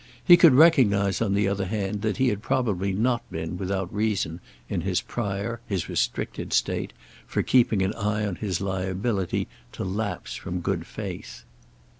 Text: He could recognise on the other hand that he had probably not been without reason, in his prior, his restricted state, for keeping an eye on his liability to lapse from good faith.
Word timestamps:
He 0.25 0.35
could 0.35 0.55
recognise 0.55 1.21
on 1.21 1.35
the 1.35 1.47
other 1.47 1.67
hand 1.67 2.01
that 2.01 2.17
he 2.17 2.29
had 2.29 2.41
probably 2.41 2.91
not 2.91 3.21
been 3.29 3.55
without 3.55 3.93
reason, 3.93 4.39
in 4.67 4.81
his 4.81 4.99
prior, 4.99 5.61
his 5.67 5.87
restricted 5.87 6.53
state, 6.53 6.91
for 7.27 7.43
keeping 7.43 7.83
an 7.83 7.93
eye 7.93 8.25
on 8.25 8.37
his 8.37 8.61
liability 8.61 9.47
to 9.73 9.83
lapse 9.83 10.33
from 10.33 10.59
good 10.61 10.87
faith. 10.87 11.43